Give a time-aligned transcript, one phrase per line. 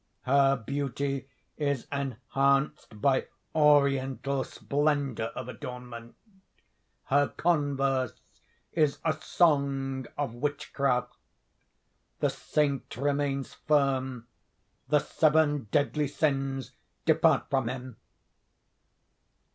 [0.23, 6.15] Her beauty is enhanced by oriental splendour of adornment;
[7.03, 8.19] her converse
[8.73, 11.13] is a song of withcraft.
[12.19, 14.25] The Saint remains firm....
[14.89, 16.71] The Seven Deadly Sins
[17.05, 17.97] depart from him.